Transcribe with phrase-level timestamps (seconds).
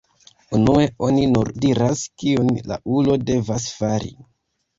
[0.59, 4.13] Unue oni nur diras, kiun la ulo devas fari.